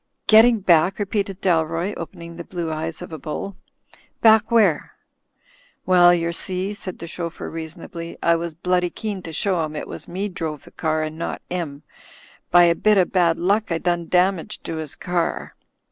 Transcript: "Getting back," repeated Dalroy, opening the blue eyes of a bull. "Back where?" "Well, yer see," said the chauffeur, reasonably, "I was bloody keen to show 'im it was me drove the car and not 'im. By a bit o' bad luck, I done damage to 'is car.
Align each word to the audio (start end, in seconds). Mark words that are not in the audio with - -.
"Getting 0.25 0.61
back," 0.61 0.97
repeated 0.97 1.41
Dalroy, 1.41 1.93
opening 1.95 2.35
the 2.35 2.43
blue 2.43 2.71
eyes 2.71 3.03
of 3.03 3.13
a 3.13 3.19
bull. 3.19 3.55
"Back 4.19 4.49
where?" 4.49 4.93
"Well, 5.85 6.11
yer 6.11 6.31
see," 6.31 6.73
said 6.73 6.97
the 6.97 7.05
chauffeur, 7.05 7.51
reasonably, 7.51 8.17
"I 8.23 8.35
was 8.35 8.55
bloody 8.55 8.89
keen 8.89 9.21
to 9.21 9.31
show 9.31 9.63
'im 9.63 9.75
it 9.75 9.87
was 9.87 10.07
me 10.07 10.27
drove 10.27 10.63
the 10.63 10.71
car 10.71 11.03
and 11.03 11.19
not 11.19 11.43
'im. 11.51 11.83
By 12.49 12.63
a 12.63 12.73
bit 12.73 12.97
o' 12.97 13.05
bad 13.05 13.37
luck, 13.37 13.71
I 13.71 13.77
done 13.77 14.07
damage 14.07 14.63
to 14.63 14.79
'is 14.79 14.95
car. 14.95 15.53